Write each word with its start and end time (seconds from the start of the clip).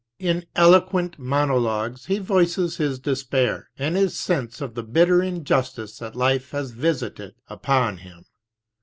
In 0.17 0.45
eloquent 0.55 1.19
monologues 1.19 2.07
he 2.07 2.17
voices 2.17 2.77
his 2.77 2.97
despair, 2.97 3.69
and 3.77 3.95
his 3.95 4.17
sense 4.17 4.59
of 4.59 4.73
the 4.73 4.81
bitter 4.81 5.21
injustice 5.21 5.99
that 5.99 6.15
life 6.15 6.49
has 6.53 6.71
visited 6.71 7.35
upon 7.47 7.97
him. 7.97 8.25